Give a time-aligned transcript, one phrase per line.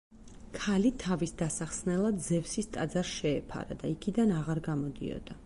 [0.53, 5.39] ქალი თავის დასახსნელად ზევსის ტაძარს შეეფარა და იქიდან აღარ გამოდიოდა.